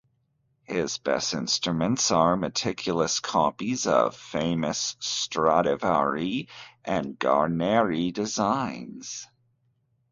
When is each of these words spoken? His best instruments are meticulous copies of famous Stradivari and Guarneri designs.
His 0.63 0.97
best 0.97 1.35
instruments 1.35 2.09
are 2.09 2.35
meticulous 2.35 3.19
copies 3.19 3.85
of 3.85 4.15
famous 4.17 4.95
Stradivari 4.99 6.47
and 6.83 7.19
Guarneri 7.19 8.11
designs. 8.11 9.27